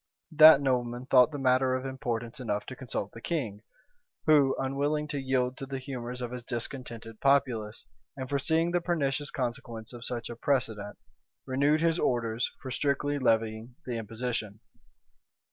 [0.31, 3.61] That nobleman thought the matter of importance enough to consult the king;
[4.25, 7.85] who, unwilling to yield to the humors of a discontented populace,
[8.17, 10.97] and foreseeing the pernicious consequence of such a precedent,
[11.45, 14.59] renewed his orders for strictly levying the imposition.